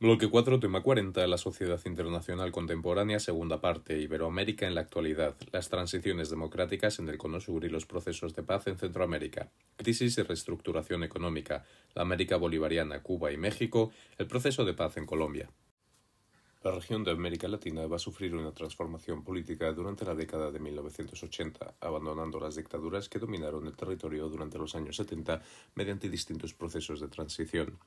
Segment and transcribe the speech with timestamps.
[0.00, 5.68] Bloque 4, tema 40, la sociedad internacional contemporánea, segunda parte, Iberoamérica en la actualidad, las
[5.68, 10.22] transiciones democráticas en el Cono Sur y los procesos de paz en Centroamérica, crisis y
[10.22, 15.50] reestructuración económica, la América bolivariana, Cuba y México, el proceso de paz en Colombia.
[16.62, 20.60] La región de América Latina va a sufrir una transformación política durante la década de
[20.60, 25.40] 1980, abandonando las dictaduras que dominaron el territorio durante los años 70
[25.74, 27.78] mediante distintos procesos de transición.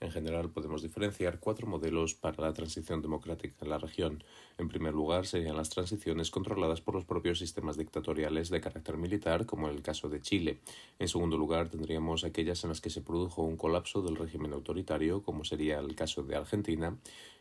[0.00, 4.22] En general, podemos diferenciar cuatro modelos para la transición democrática en la región.
[4.56, 9.44] En primer lugar, serían las transiciones controladas por los propios sistemas dictatoriales de carácter militar,
[9.44, 10.60] como en el caso de Chile.
[11.00, 15.24] En segundo lugar, tendríamos aquellas en las que se produjo un colapso del régimen autoritario,
[15.24, 16.96] como sería el caso de Argentina.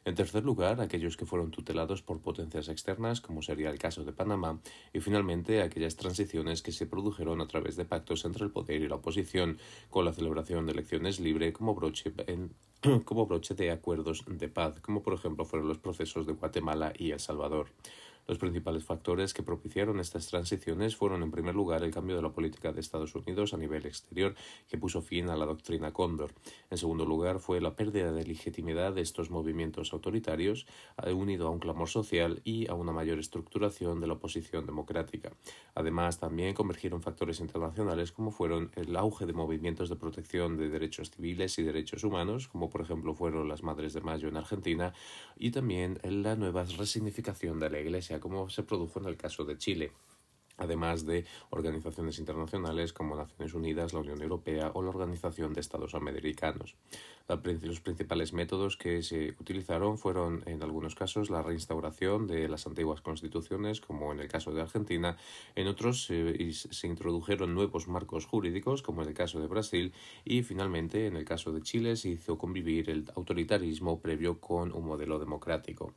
[0.08, 4.14] En tercer lugar, aquellos que fueron tutelados por potencias externas, como sería el caso de
[4.14, 4.62] Panamá.
[4.94, 8.88] Y finalmente, aquellas transiciones que se produjeron a través de pactos entre el poder y
[8.88, 12.47] la oposición, con la celebración de elecciones libres como broche en
[13.06, 17.12] como broche de acuerdos de paz, como por ejemplo fueron los procesos de Guatemala y
[17.12, 17.68] El Salvador.
[18.28, 22.34] Los principales factores que propiciaron estas transiciones fueron, en primer lugar, el cambio de la
[22.34, 24.36] política de Estados Unidos a nivel exterior,
[24.68, 26.34] que puso fin a la doctrina Cóndor.
[26.70, 30.68] En segundo lugar, fue la pérdida de legitimidad de estos movimientos autoritarios,
[31.06, 35.32] eh, unido a un clamor social y a una mayor estructuración de la oposición democrática.
[35.74, 41.12] Además, también convergieron factores internacionales como fueron el auge de movimientos de protección de derechos
[41.12, 44.94] civiles y derechos humanos, como por ejemplo fueron las Madres de Mayo en Argentina,
[45.38, 49.58] y también la nueva resignificación de la Iglesia como se produjo en el caso de
[49.58, 49.92] Chile
[50.58, 55.94] además de organizaciones internacionales como Naciones Unidas, la Unión Europea o la Organización de Estados
[55.94, 56.76] Americanos.
[57.62, 63.02] Los principales métodos que se utilizaron fueron, en algunos casos, la reinstauración de las antiguas
[63.02, 65.18] constituciones, como en el caso de Argentina,
[65.56, 69.94] en otros se introdujeron nuevos marcos jurídicos, como en el caso de Brasil,
[70.24, 74.86] y finalmente, en el caso de Chile, se hizo convivir el autoritarismo previo con un
[74.86, 75.94] modelo democrático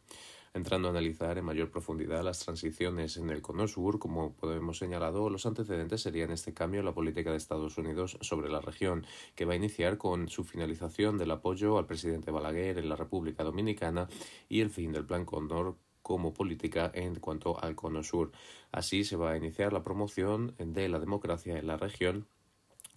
[0.52, 5.30] entrando a analizar en mayor profundidad las transiciones en el Cono Sur, como podemos señalado,
[5.30, 9.44] los antecedentes serían este cambio en la política de Estados Unidos sobre la región, que
[9.44, 14.08] va a iniciar con su finalización del apoyo al presidente Balaguer en la República Dominicana
[14.48, 18.33] y el fin del Plan Cóndor como política en cuanto al Cono Sur.
[18.72, 22.27] Así se va a iniciar la promoción de la democracia en la región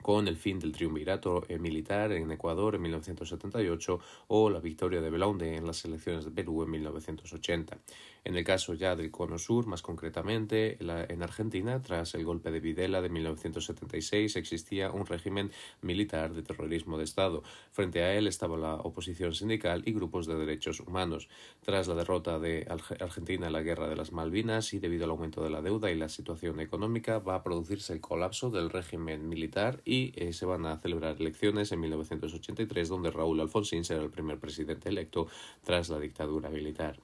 [0.04, 5.10] con el fin del triunvirato eh, militar en Ecuador en 1978 o la victoria de
[5.10, 7.80] Belaunde en las elecciones de Perú en 1980.
[8.26, 12.62] En el caso ya del Cono Sur, más concretamente en Argentina, tras el golpe de
[12.62, 17.44] Videla de 1976 existía un régimen militar de terrorismo de Estado.
[17.72, 21.28] Frente a él estaba la oposición sindical y grupos de derechos humanos.
[21.62, 22.66] Tras la derrota de
[23.00, 25.96] Argentina en la Guerra de las Malvinas y debido al aumento de la deuda y
[25.96, 30.66] la situación económica, va a producirse el colapso del régimen militar y eh, se van
[30.66, 35.28] a celebrar elecciones en 1983 donde Raúl Alfonsín será el primer presidente electo
[35.64, 37.00] tras la dictadura militar.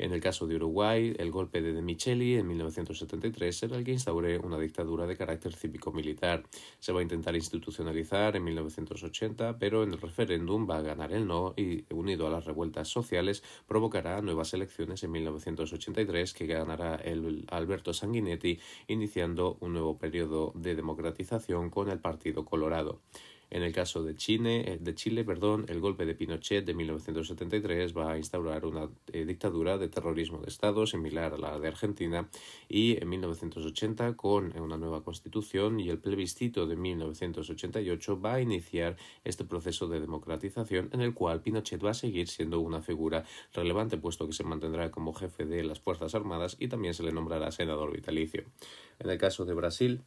[0.00, 3.92] En el caso de Uruguay, el golpe de De Micheli en 1973 será el que
[3.92, 6.42] instaure una dictadura de carácter cívico-militar.
[6.78, 11.26] Se va a intentar institucionalizar en 1980, pero en el referéndum va a ganar el
[11.26, 17.44] no y, unido a las revueltas sociales, provocará nuevas elecciones en 1983 que ganará el
[17.50, 18.58] Alberto Sanguinetti,
[18.88, 23.02] iniciando un nuevo periodo de democratización con el Partido Colorado.
[23.50, 27.96] En el caso de Chile, eh, de Chile perdón, el golpe de Pinochet de 1973
[27.96, 32.28] va a instaurar una eh, dictadura de terrorismo de Estado similar a la de Argentina
[32.68, 38.96] y en 1980 con una nueva constitución y el plebiscito de 1988 va a iniciar
[39.24, 43.98] este proceso de democratización en el cual Pinochet va a seguir siendo una figura relevante
[43.98, 47.50] puesto que se mantendrá como jefe de las Fuerzas Armadas y también se le nombrará
[47.50, 48.44] senador vitalicio.
[49.00, 50.02] En el caso de Brasil,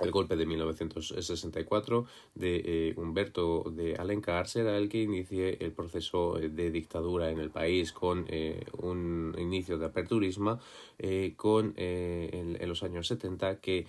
[0.00, 6.34] el golpe de 1964 de eh, Humberto de Alencar será el que inicie el proceso
[6.34, 10.60] de dictadura en el país con eh, un inicio de aperturismo
[10.98, 13.86] eh, con en, en, los años 70 que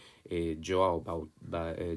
[0.63, 1.03] Joao,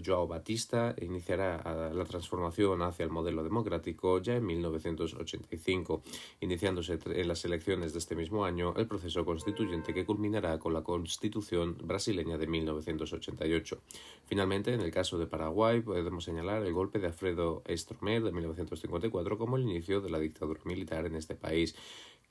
[0.04, 6.02] Joao Batista iniciará la transformación hacia el modelo democrático ya en 1985,
[6.40, 10.82] iniciándose en las elecciones de este mismo año el proceso constituyente que culminará con la
[10.82, 13.78] constitución brasileña de 1988.
[14.24, 19.36] Finalmente, en el caso de Paraguay, podemos señalar el golpe de Alfredo Stromer de 1954
[19.36, 21.74] como el inicio de la dictadura militar en este país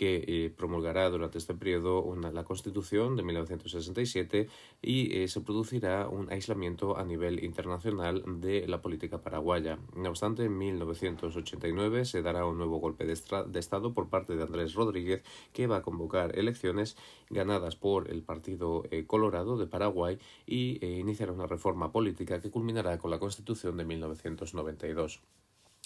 [0.02, 4.48] que eh, promulgará durante este periodo una, la Constitución de 1967
[4.82, 9.78] y eh, se producirá un aislamiento a nivel internacional de la política paraguaya.
[9.96, 14.74] No obstante, en 1989 se dará un nuevo golpe de, Estado por parte de Andrés
[14.74, 15.22] Rodríguez
[15.54, 16.98] que va a convocar elecciones
[17.30, 20.18] ganadas por el Partido eh, Colorado de Paraguay
[20.48, 25.22] y iniciará una reforma política que culminará con la Constitución de 1992.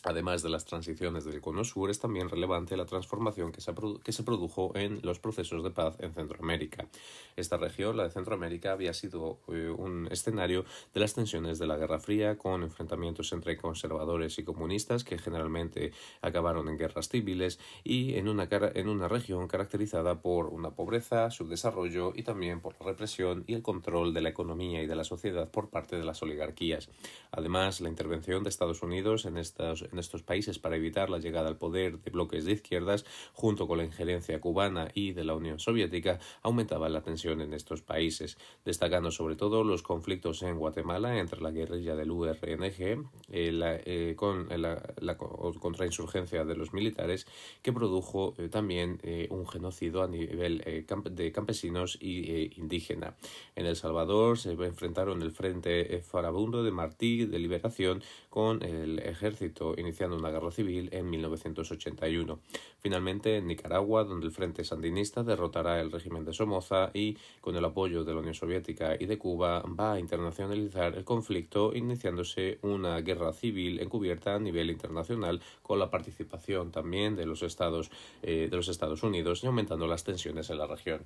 [0.03, 4.11] Además de las transiciones del Cono Sur, es también relevante la transformación que se, que
[4.11, 6.87] se, produjo en los procesos de paz en Centroamérica.
[7.35, 11.77] Esta región, la de Centroamérica, había sido eh, un escenario de las tensiones de la
[11.77, 18.15] Guerra Fría, con enfrentamientos entre conservadores y comunistas que generalmente acabaron en guerras civiles y
[18.15, 23.43] en una, en una región caracterizada por una pobreza, subdesarrollo y también por la represión
[23.47, 26.89] y el control de la economía y de la sociedad por parte de las oligarquías.
[27.31, 31.47] Además, la intervención de Estados Unidos en estas en estos países para evitar la llegada
[31.47, 35.59] al poder de bloques de izquierdas, junto con la injerencia cubana y de la Unión
[35.59, 41.41] Soviética, aumentaba la tensión en estos países, destacando sobre todo los conflictos en Guatemala entre
[41.41, 47.25] la guerrilla del URNG eh, la, eh, con la, contrainsurgencia de los militares,
[47.61, 48.99] que produjo eh, también
[49.29, 50.63] un genocidio a nivel
[51.11, 53.15] de campesinos y indígena.
[53.55, 58.03] En El Salvador se enfrentaron el Frente Farabundo de Martí de Liberación
[58.35, 62.41] con el ejército iniciando una guerra civil en 1981.
[62.79, 67.63] Finalmente, en Nicaragua, donde el Frente Sandinista derrotará el régimen de Somoza y, con el
[67.63, 72.99] apoyo de la Unión Soviética y de Cuba, va a internacionalizar el conflicto, iniciándose una
[72.99, 77.89] guerra civil encubierta a nivel internacional con la participación también de los Estados,
[78.21, 81.05] eh, de los Estados Unidos y aumentando las tensiones en la región.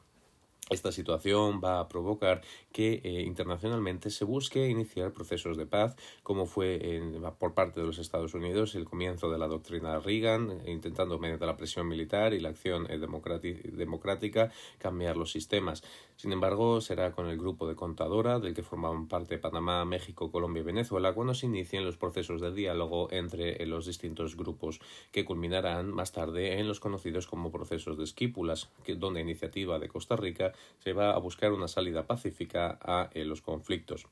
[0.70, 6.46] Esta situación va a provocar que eh, internacionalmente se busque iniciar procesos de paz, como
[6.46, 7.02] fue
[7.40, 11.58] por parte de los Estados Unidos el comienzo de la doctrina Reagan, intentando mediante la
[11.58, 15.84] presión militar y la acción eh, democrática cambiar los sistemas.
[16.20, 20.60] Sin embargo, será con el grupo de contadora del que formaban parte Panamá, México, Colombia
[20.60, 24.82] y Venezuela cuando se inicien los procesos de diálogo entre los distintos grupos,
[25.14, 29.88] que culminarán más tarde en los conocidos como procesos de esquípulas, que, donde iniciativa de
[29.88, 34.06] Costa Rica se va a buscar una salida pacífica a eh, los conflictos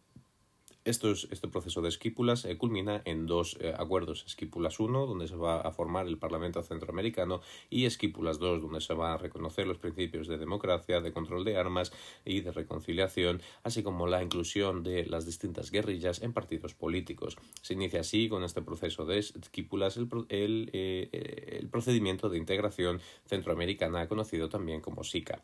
[0.87, 5.59] este proceso de esquípulas eh, culmina en dos eh, acuerdos, Esquípulas 1, donde se va
[5.61, 10.27] a formar el Parlamento Centroamericano, y Esquípulas 2, donde se van a reconocer los principios
[10.27, 11.91] de democracia, de control de armas
[12.25, 17.37] y de reconciliación, así como la inclusión de las distintas guerrillas en partidos políticos.
[17.61, 24.07] Se inicia así con este proceso de Esquípulas el, eh, el procedimiento de integración centroamericana,
[24.07, 25.43] conocido también como SICA.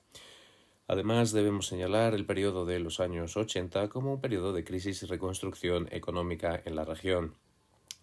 [0.94, 5.07] Además, debemos señalar el periodo de los años 80 como un periodo de crisis y
[5.07, 7.34] reconstrucción económica en la región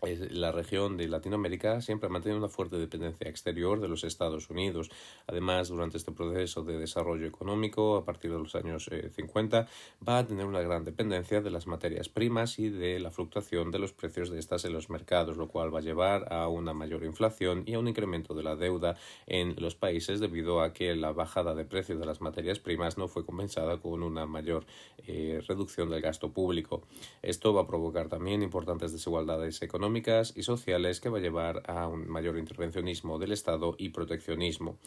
[0.02, 4.91] la región de Latinoamérica siempre ha mantenido una fuerte dependencia exterior de los Estados Unidos.
[5.26, 9.67] Además, durante este proceso de desarrollo económico, a partir de los años 50, eh,
[10.06, 13.79] va a tener una gran dependencia de las materias primas y de la fluctuación de
[13.79, 17.05] los precios de estas en los mercados, lo cual va a llevar a una mayor
[17.05, 21.12] inflación y a un incremento de la deuda en los países debido a que la
[21.12, 24.64] bajada de precios de las materias primas no fue compensada con una mayor
[25.06, 26.82] eh, reducción del gasto público.
[27.23, 29.90] Esto va a provocar también importantes desigualdades económicas
[30.37, 34.79] y sociales que va a llevar a un mayor intervencionismo del Estado y proteccionismo.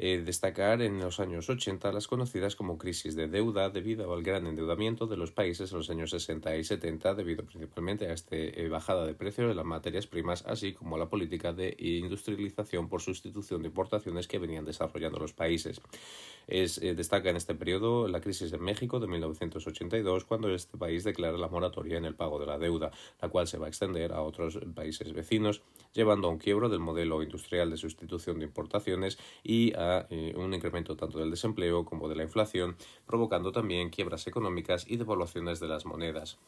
[0.00, 4.46] Eh, destacar en los años 80 las conocidas como crisis de deuda debido al gran
[4.46, 8.68] endeudamiento de los países en los años 60 y 70 debido principalmente a esta eh,
[8.68, 13.02] bajada de precio de las materias primas así como a la política de industrialización por
[13.02, 15.80] sustitución de importaciones que venían desarrollando los países.
[16.46, 21.02] Es, eh, destaca en este periodo la crisis en México de 1982 cuando este país
[21.02, 24.12] declara la moratoria en el pago de la deuda, la cual se va a extender
[24.12, 25.62] a otros países vecinos,
[25.92, 30.54] llevando a un quiebro del modelo industrial de sustitución de importaciones y a eh, un
[30.54, 35.68] incremento tanto del desempleo como de la inflación, provocando también quiebras económicas y devaluaciones de
[35.68, 36.38] las monedas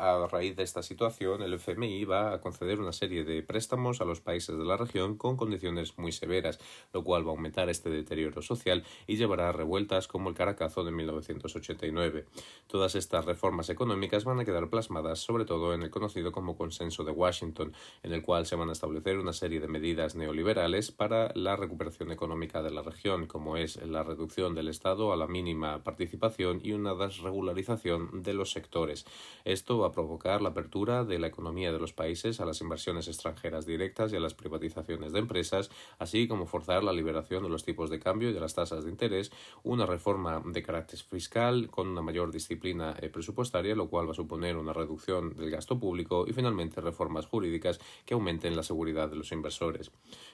[0.00, 4.06] a raíz de esta situación, el FMI va a conceder una serie de préstamos a
[4.06, 6.58] los países de la región con condiciones muy severas,
[6.94, 10.84] lo cual va a aumentar este deterioro social y llevará a revueltas como el Caracazo
[10.84, 12.24] de 1989.
[12.66, 17.04] Todas estas reformas económicas van a quedar plasmadas sobre todo en el conocido como Consenso
[17.04, 21.30] de Washington, en el cual se van a establecer una serie de medidas neoliberales para
[21.34, 25.84] la recuperación económica de la región, como es la reducción del Estado a la mínima
[25.84, 29.04] participación y una desregularización de los sectores.
[29.44, 33.66] Esto va provocar la apertura de la economía de los países a las inversiones extranjeras
[33.66, 37.90] directas y a las privatizaciones de empresas, así como forzar la liberación de los tipos
[37.90, 39.30] de cambio y de las tasas de interés,
[39.62, 44.14] una reforma de carácter fiscal con una mayor disciplina eh, presupuestaria, lo cual va a
[44.14, 49.16] suponer una reducción del gasto público y finalmente reformas jurídicas que aumenten la seguridad de
[49.16, 49.90] los inversores.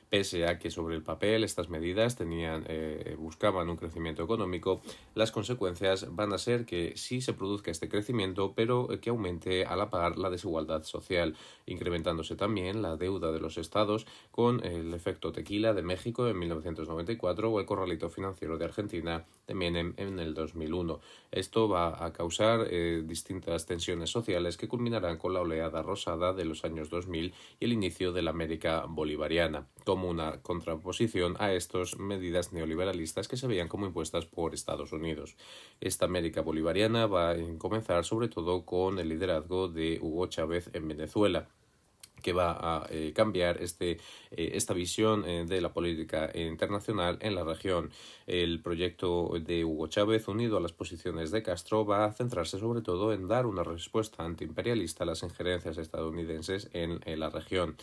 [0.09, 4.81] Pese a que sobre el papel estas medidas tenían, eh, buscaban un crecimiento económico,
[5.15, 9.65] las consecuencias van a ser que sí se produzca este crecimiento, pero que aumente prácticamente
[9.65, 11.35] a la par la desigualdad social,
[11.67, 17.51] incrementándose también la deuda de los estados con el efecto tequila de México en 1994
[17.51, 21.01] o el corralito financiero de Argentina también en, el 2001.
[21.31, 26.45] Esto va a causar eh, distintas tensiones sociales que culminarán con la oleada rosada de
[26.45, 31.99] los años 2000 y el inicio de la América bolivariana, como una contraposición a estas
[31.99, 35.37] medidas neoliberalistas que se veían como impuestas por Estados Unidos.
[35.81, 40.89] Esta América bolivariana va a comenzar sobre todo con el liderazgo de Hugo Chávez en
[40.89, 41.49] Venezuela
[42.27, 44.01] que va a eh, cambiar este,
[44.33, 47.91] eh, esta visión eh, de la política internacional en la región.
[48.27, 52.81] El proyecto de Hugo Chávez, unido a las posiciones de Castro, va a centrarse sobre
[52.81, 57.77] todo en dar una respuesta antiimperialista a las injerencias estadounidenses en, la región.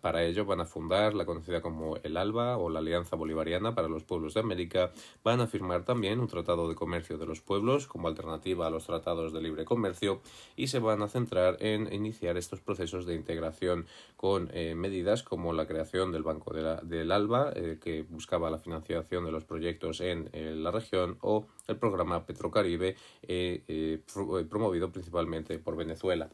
[0.00, 3.88] para ello van a fundar la conocida como el ALBA o la Alianza Bolivariana para
[3.88, 4.92] los Pueblos de América.
[5.24, 8.86] Van a firmar también un tratado de comercio de los pueblos como alternativa a los
[8.86, 10.20] tratados de libre comercio
[10.54, 13.79] y se van a centrar en iniciar estos procesos de integración
[14.16, 19.24] con eh, medidas como la creación del Banco del ALBA, eh, que buscaba la financiación
[19.24, 20.30] de los proyectos en
[20.62, 24.00] la región, o el programa Petrocaribe, eh,
[24.48, 26.30] promovido principalmente por Venezuela.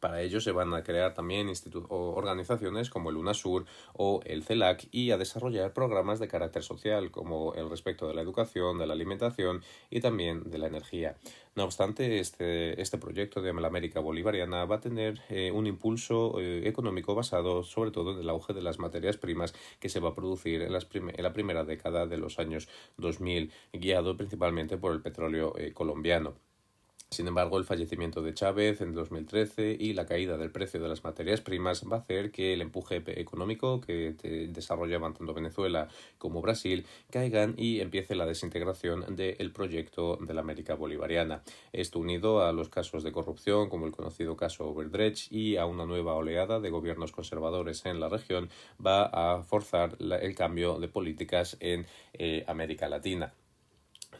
[0.00, 1.52] Para ello se van a crear también
[1.88, 7.54] organizaciones como el UNASUR o el CELAC y a desarrollar programas de carácter social como
[7.54, 11.16] el respecto de la educación, de la alimentación y también de la energía.
[11.54, 16.40] No obstante, este, este proyecto de la América Bolivariana va a tener eh, un impulso
[16.40, 20.10] eh, económico basado sobre todo en el auge de las materias primas que se va
[20.10, 25.02] a producir en, en la primera década de los años 2000, guiado principalmente por el
[25.02, 26.49] petróleo eh, colombiano.
[27.12, 31.02] Sin embargo, el fallecimiento de Chávez en 2013 y la caída del precio de las
[31.02, 34.14] materias primas va a hacer que el empuje económico que
[34.52, 35.88] desarrollaban tanto Venezuela
[36.18, 41.42] como Brasil caigan y empiece la desintegración del proyecto de la América Bolivariana.
[41.72, 45.86] Esto unido a los casos de corrupción como el conocido caso Overdredge y a una
[45.86, 48.50] nueva oleada de gobiernos conservadores en la región
[48.84, 53.34] va a forzar el cambio de políticas en eh, América Latina.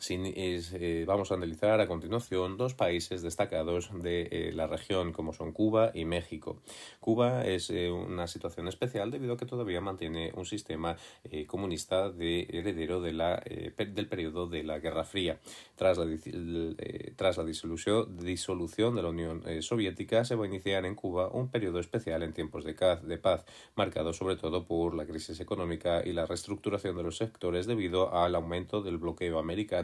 [0.09, 5.52] Eh, vamos a analizar a continuación dos países destacados de eh, la región, como son
[5.52, 6.59] Cuba y México.
[7.00, 10.97] Cuba es eh, una situación especial debido a que todavía mantiene un sistema
[11.47, 13.42] comunista de heredero de la,
[13.76, 15.38] del periodo de la Guerra Fría.
[15.76, 16.06] Tras la,
[17.16, 21.49] tras la disolución, disolución de la Unión Soviética, se va a iniciar en Cuba un
[21.49, 23.44] periodo especial en tiempos de, de paz,
[23.76, 28.35] marcado sobre todo por la crisis económica y la reestructuración de los sectores debido al
[28.35, 29.79] aumento del bloqueo americano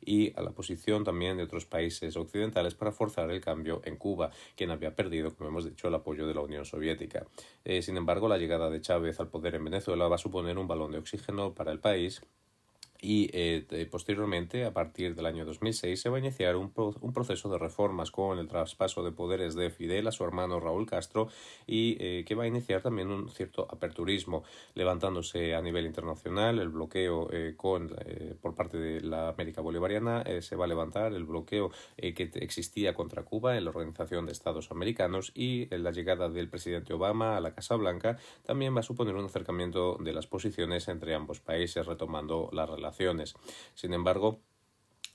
[0.00, 4.30] y a la posición también de otros países occidentales para forzar el cambio en Cuba,
[4.56, 7.26] quien había perdido, como hemos dicho, el apoyo de la Unión Soviética.
[7.64, 10.68] Eh, sin embargo, la llegada de Chávez al poder en Venezuela va a suponer un
[10.68, 12.22] balón de oxígeno para el país
[13.04, 17.50] y eh, posteriormente, a partir del año 2006, se va a iniciar un, un, proceso
[17.50, 21.26] de reformas con el traspaso de poderes de Fidel a su hermano Raúl Castro
[21.66, 24.44] y eh, que va a iniciar también un cierto aperturismo,
[24.74, 26.60] levantándose a nivel internacional.
[26.60, 27.90] El bloqueo eh, con,
[28.40, 31.12] por parte de la América Bolivariana, se va a levantar.
[31.12, 36.28] El bloqueo que existía contra Cuba en la Organización de Estados Americanos y la llegada
[36.28, 40.28] del presidente Obama a la Casa Blanca también va a suponer un acercamiento de las
[40.28, 42.91] posiciones entre ambos países, retomando la relación
[43.74, 44.40] sin embargo,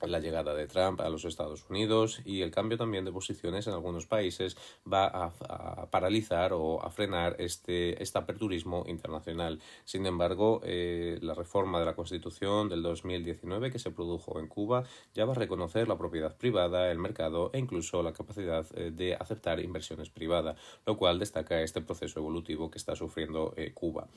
[0.06, 3.74] la llegada de Trump a los Estados Unidos y el cambio también de posiciones en
[3.74, 4.56] algunos países
[4.92, 9.60] va a, paralizar o a frenar este, este, aperturismo internacional.
[9.86, 14.84] Sin embargo, eh, la reforma de la Constitución del 2019 que se produjo en Cuba
[15.16, 19.16] ya va a reconocer la propiedad privada, el mercado e incluso la capacidad eh, de
[19.16, 24.08] aceptar inversiones privadas, lo cual destaca este proceso evolutivo que está sufriendo eh, Cuba.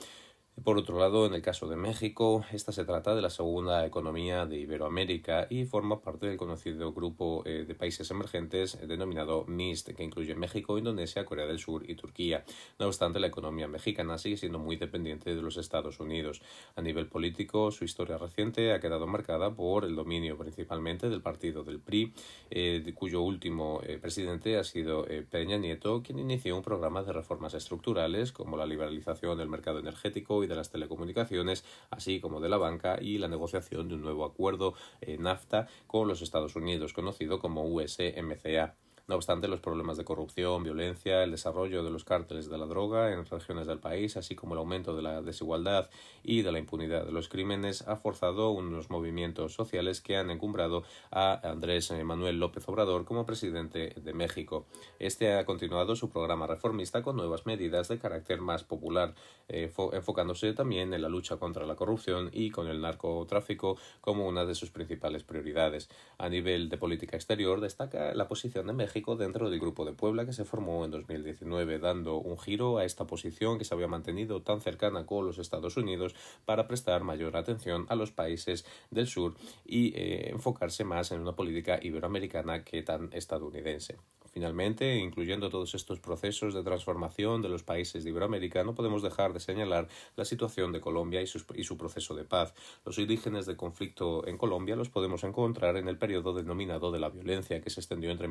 [0.64, 4.45] Por otro lado, en el caso de México, esta se trata de la segunda economía
[4.45, 10.05] de Iberoamérica y forma parte del conocido grupo eh, de países emergentes denominado MIST, que
[10.05, 12.45] incluye México, Indonesia, Corea del Sur y Turquía.
[12.79, 16.43] No obstante, la economía mexicana sigue siendo muy dependiente de los Estados Unidos.
[16.76, 21.64] A nivel político, su historia reciente ha quedado marcada por el dominio principalmente del partido
[21.64, 22.12] del PRI,
[22.50, 27.55] eh, cuyo último eh, presidente ha sido Peña Nieto, quien inició un programa de reformas
[27.55, 32.59] estructurales como la liberalización del mercado energético y de las telecomunicaciones, así como de la
[32.59, 34.75] banca y la negociación de un nuevo acuerdo
[35.07, 38.75] NAFTA con los Estados Unidos, conocido como USMCA.
[39.11, 43.12] No obstante, los problemas de corrupción, violencia, el desarrollo de los cárteles de la droga
[43.12, 45.90] en regiones del país, así como el aumento de la desigualdad
[46.23, 50.85] y de la impunidad de los crímenes, ha forzado unos movimientos sociales que han encumbrado
[51.11, 54.67] a Andrés Manuel López Obrador como presidente de México.
[55.00, 59.17] Este ha continuado su programa reformista con nuevas medidas de carácter más popular,
[59.49, 64.45] eh, enfocándose también en la lucha contra la corrupción y con el narcotráfico como una
[64.45, 65.88] de sus principales prioridades.
[66.17, 70.26] A nivel de política exterior, destaca la posición de México dentro del Grupo de Puebla
[70.26, 74.42] que se formó en 2019, dando un giro a esta posición que se había mantenido
[74.42, 76.14] tan cercana con los Estados Unidos
[76.45, 81.33] para prestar mayor atención a los países del sur y eh, enfocarse más en una
[81.33, 83.97] política iberoamericana que tan estadounidense.
[84.33, 89.33] Finalmente, incluyendo todos estos procesos de transformación de los países de Iberoamérica, no podemos dejar
[89.33, 92.54] de señalar la situación de Colombia y, y su proceso de paz.
[92.85, 97.09] Los orígenes del conflicto en Colombia los podemos encontrar en el periodo denominado de la
[97.09, 98.28] violencia, que se extendió entre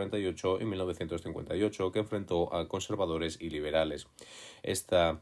[0.00, 4.06] 1948 y 1958, que enfrentó a conservadores y liberales.
[4.62, 5.20] Esta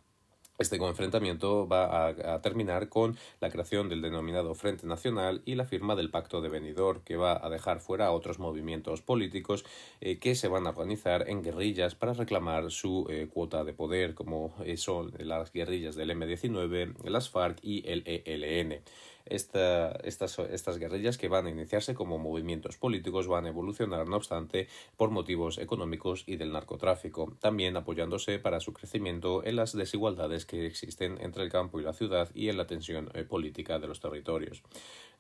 [0.58, 5.94] este enfrentamiento va a, terminar con la creación del denominado Frente Nacional y la firma
[5.94, 9.64] del Pacto de Benidorm, que va a dejar fuera a otros movimientos políticos
[10.00, 14.14] eh, que se van a organizar en guerrillas para reclamar su eh, cuota de poder,
[14.14, 18.82] como son las guerrillas del M-19, las FARC y el ELN
[19.30, 24.16] esta, estas, estas guerrillas que van a iniciarse como movimientos políticos van a evolucionar, no
[24.16, 30.47] obstante, por motivos económicos y del narcotráfico, también apoyándose para su crecimiento en las desigualdades
[30.47, 33.88] que existen entre el campo y la ciudad y en la tensión eh, política de
[33.88, 34.62] los territorios.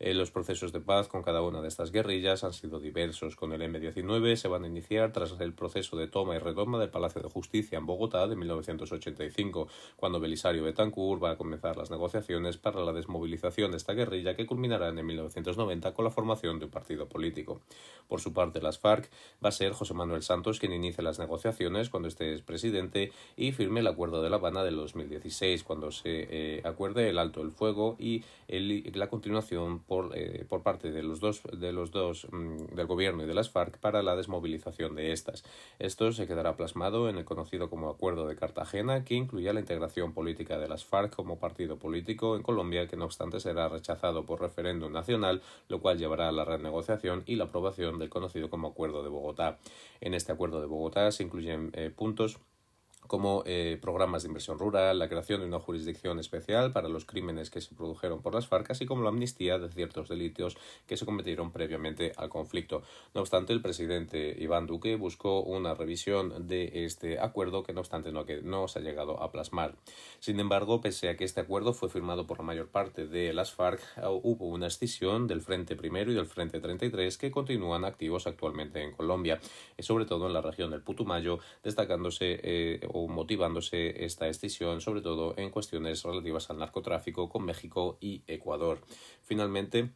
[0.00, 3.34] Eh, los procesos de paz con cada una de estas guerrillas han sido diversos.
[3.34, 6.90] Con el M-19 se van a iniciar tras el proceso de toma y retoma del
[6.90, 12.58] Palacio de Justicia en Bogotá de 1985, cuando Belisario Betancourt va a comenzar las negociaciones
[12.58, 16.70] para la desmovilización de esta guerrilla que culminará en 1990 con la formación de un
[16.70, 17.60] partido político.
[18.06, 19.10] Por su parte, las FARC
[19.44, 23.52] va a ser José Manuel Santos quien inicie las negociaciones cuando este es presidente y
[23.52, 27.50] firme el Acuerdo de La Habana del 2016, cuando se eh, acuerde el alto el
[27.50, 32.76] fuego y la continuación por, eh, por parte de los dos, de los dos mm,
[32.76, 35.42] del gobierno y de las FARC para la desmovilización de estas.
[35.78, 40.12] Esto se quedará plasmado en el conocido como Acuerdo de Cartagena, que incluía la integración
[40.12, 44.40] política de las FARC como partido político en Colombia, que no obstante será rechazado por
[44.40, 49.02] referéndum nacional, lo cual llevará a la renegociación y la aprobación del conocido como Acuerdo
[49.02, 49.58] de Bogotá.
[50.00, 52.38] En este Acuerdo de Bogotá se incluyen eh, puntos
[53.08, 57.50] como eh, programas de inversión rural, la creación de una jurisdicción especial para los crímenes
[57.50, 61.06] que se produjeron por las FARC, así como la amnistía de ciertos delitos que se
[61.06, 62.82] cometieron previamente al conflicto.
[63.14, 68.12] No obstante, el presidente Iván Duque buscó una revisión de este acuerdo que no obstante
[68.12, 69.74] no, se ha llegado a plasmar.
[70.20, 73.52] Sin embargo, pese a que este acuerdo fue firmado por la mayor parte de las
[73.52, 73.80] FARC,
[74.22, 78.92] hubo una escisión del Frente Primero y del Frente 33 que continúan activos actualmente en
[78.92, 79.40] Colombia,
[79.78, 85.50] sobre todo en la región del Putumayo, destacándose eh, motivándose esta escisión sobre todo en
[85.50, 88.80] cuestiones relativas al narcotráfico con México y Ecuador.
[89.22, 89.90] Finalmente,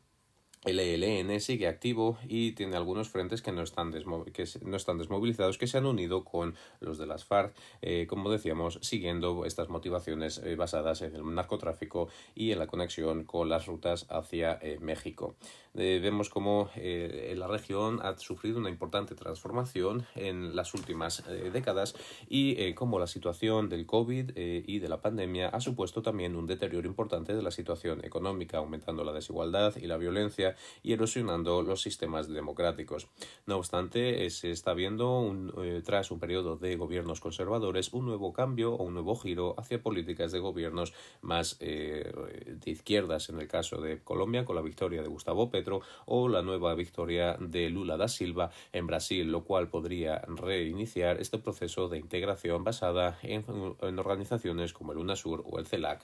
[0.64, 3.92] el ELN sigue activo y tiene algunos frentes que no están,
[4.32, 8.30] que no están desmovilizados que se han unido con los de las FARC, eh, como
[8.30, 13.66] decíamos, siguiendo estas motivaciones eh, basadas en el narcotráfico y en la conexión con las
[13.66, 15.34] rutas hacia eh, México.
[15.74, 21.94] vemos cómo la región ha sufrido una importante transformación en las últimas décadas
[22.28, 26.86] y cómo la situación del COVID y de la pandemia ha supuesto también un deterioro
[26.86, 30.51] importante de la situación económica, aumentando la desigualdad y la violencia
[30.82, 33.08] y erosionando los sistemas democráticos.
[33.46, 38.74] No obstante, se está viendo, eh, tras un periodo de gobiernos conservadores, un nuevo cambio
[38.74, 42.12] o un nuevo giro hacia políticas de gobiernos más eh,
[42.46, 46.42] de izquierdas, en el caso de Colombia, con la victoria de Gustavo Petro, o la
[46.42, 51.98] nueva victoria de Lula da Silva en Brasil, lo cual podría reiniciar este proceso de
[51.98, 53.44] integración basada en
[53.98, 56.02] organizaciones como el UNASUR o el CELAC.